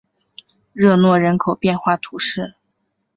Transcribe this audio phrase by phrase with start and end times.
[0.73, 2.55] 热诺人口变化图示